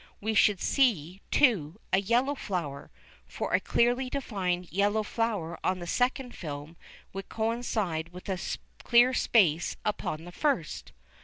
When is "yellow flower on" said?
4.71-5.77